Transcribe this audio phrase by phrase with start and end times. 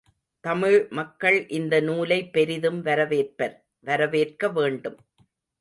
[0.43, 3.55] தமிழ் மக்கள் இந்த நூலை பெரிதும் வரவேற்பர்
[3.85, 4.99] வரவேற்க வேண்டும்.